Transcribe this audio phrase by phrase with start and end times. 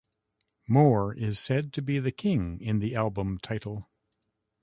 [0.67, 3.87] Moore is said to be the "King" in the album title.